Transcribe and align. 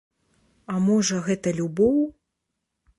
А 0.73 0.79
можа, 0.87 1.21
гэта 1.29 1.55
любоў? 1.61 1.97